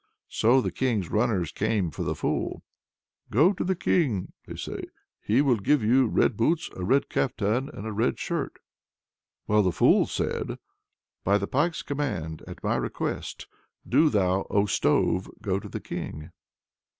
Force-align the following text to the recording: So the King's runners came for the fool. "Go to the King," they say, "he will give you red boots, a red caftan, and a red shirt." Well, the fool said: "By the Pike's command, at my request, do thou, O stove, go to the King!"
So 0.29 0.61
the 0.61 0.71
King's 0.71 1.11
runners 1.11 1.51
came 1.51 1.91
for 1.91 2.01
the 2.01 2.15
fool. 2.15 2.63
"Go 3.29 3.53
to 3.53 3.63
the 3.63 3.75
King," 3.75 4.33
they 4.47 4.55
say, 4.55 4.85
"he 5.21 5.43
will 5.43 5.57
give 5.57 5.83
you 5.83 6.07
red 6.07 6.35
boots, 6.35 6.71
a 6.75 6.83
red 6.83 7.07
caftan, 7.07 7.69
and 7.69 7.85
a 7.85 7.91
red 7.91 8.17
shirt." 8.17 8.57
Well, 9.45 9.61
the 9.61 9.71
fool 9.71 10.07
said: 10.07 10.57
"By 11.23 11.37
the 11.37 11.45
Pike's 11.45 11.83
command, 11.83 12.41
at 12.47 12.63
my 12.63 12.77
request, 12.77 13.45
do 13.87 14.09
thou, 14.09 14.47
O 14.49 14.65
stove, 14.65 15.29
go 15.39 15.59
to 15.59 15.69
the 15.69 15.79
King!" 15.79 16.31